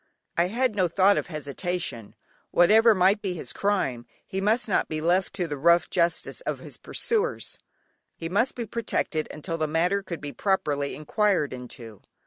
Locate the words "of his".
6.41-6.75